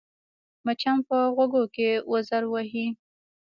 [0.65, 2.85] مچان په غوږو کې وزر وهي